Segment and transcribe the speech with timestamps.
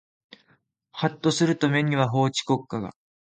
[0.93, 2.91] はっとすると目には法治国家が